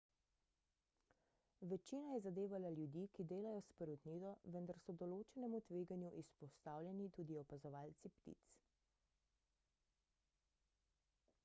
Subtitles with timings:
[1.73, 8.15] večina je zadevala ljudi ki delajo s perutnino vendar so določenemu tveganju izpostavljeni tudi opazovalci
[8.17, 8.51] ptic